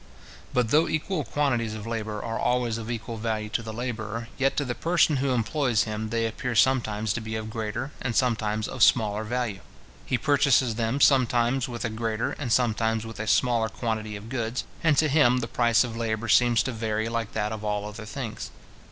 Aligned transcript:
But 0.51 0.69
though 0.71 0.87
equal 0.87 1.23
quantities 1.23 1.75
of 1.75 1.85
labour 1.85 2.23
are 2.25 2.39
always 2.39 2.79
of 2.79 2.89
equal 2.89 3.17
value 3.17 3.49
to 3.49 3.61
the 3.61 3.71
labourer, 3.71 4.29
yet 4.39 4.57
to 4.57 4.65
the 4.65 4.73
person 4.73 5.17
who 5.17 5.29
employs 5.29 5.83
him 5.83 6.09
they 6.09 6.25
appear 6.25 6.55
sometimes 6.55 7.13
to 7.13 7.21
be 7.21 7.35
of 7.35 7.51
greater, 7.51 7.91
and 8.01 8.15
sometimes 8.15 8.67
of 8.67 8.81
smaller 8.81 9.23
value. 9.23 9.59
He 10.03 10.17
purchases 10.17 10.73
them 10.73 11.01
sometimes 11.01 11.69
with 11.69 11.85
a 11.85 11.89
greater, 11.91 12.31
and 12.39 12.51
sometimes 12.51 13.05
with 13.05 13.19
a 13.19 13.27
smaller 13.27 13.69
quantity 13.69 14.15
of 14.15 14.27
goods, 14.27 14.63
and 14.83 14.97
to 14.97 15.07
him 15.07 15.37
the 15.37 15.47
price 15.47 15.83
of 15.83 15.95
labour 15.95 16.29
seems 16.29 16.63
to 16.63 16.71
vary 16.71 17.07
like 17.07 17.33
that 17.33 17.51
of 17.51 17.63
all 17.63 17.87
other 17.87 18.05
things. 18.07 18.49